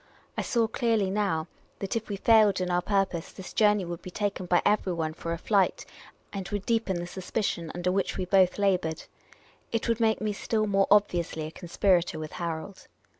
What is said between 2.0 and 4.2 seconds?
we failed in our purpose this journey would be